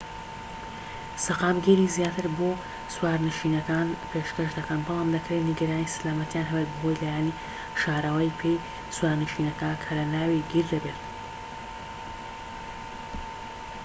[1.25, 2.51] سەقامگیریی زیاتر بۆ
[2.95, 3.79] سوارنشینەکە
[4.11, 7.37] پێشکەش دەکەن بەڵام دەکرێت نیگەرانی سەلامەتیان هەبێت بەهۆی لایەنی
[7.81, 8.63] شاراوەی پێی
[8.95, 10.99] سوارنشینەکە کە لە ناوی گیر دەبێت